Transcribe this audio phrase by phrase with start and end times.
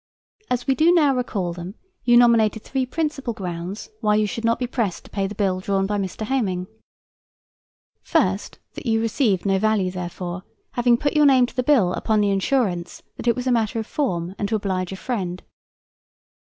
[0.49, 4.57] As we do now recall them, you nominated three principal grounds why you should not
[4.57, 6.21] be pressed to pay the bill drawn by Mr.
[6.25, 6.67] Heminge.
[8.01, 10.41] First, that you received no value therefor,
[10.71, 13.77] having put your name to the bill upon the assurance that it was a matter
[13.77, 15.43] of form, and to oblige a friend.